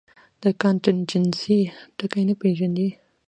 [0.43, 1.59] او کانټنجنسي
[1.97, 2.87] ټکے نۀ پېژني-